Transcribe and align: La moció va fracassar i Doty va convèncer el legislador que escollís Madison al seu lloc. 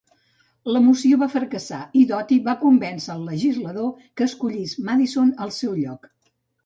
La 0.75 0.79
moció 0.85 1.19
va 1.23 1.27
fracassar 1.33 1.81
i 1.99 2.01
Doty 2.11 2.37
va 2.49 2.55
convèncer 2.63 3.11
el 3.17 3.27
legislador 3.33 3.93
que 4.19 4.29
escollís 4.31 4.77
Madison 4.89 5.31
al 5.47 5.53
seu 5.63 5.77
lloc. 5.83 6.11